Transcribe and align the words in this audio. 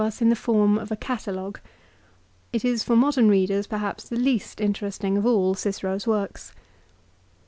us 0.01 0.19
in 0.19 0.29
the 0.29 0.35
form 0.35 0.79
of 0.79 0.91
a 0.91 0.95
catalogue. 0.95 1.59
It 2.51 2.65
is 2.65 2.83
for 2.83 2.95
modern 2.95 3.29
readers 3.29 3.67
perhaps 3.67 4.09
the 4.09 4.15
least 4.15 4.59
interesting 4.59 5.15
of 5.15 5.27
all 5.27 5.53
Cicero's 5.53 6.07
works. 6.07 6.55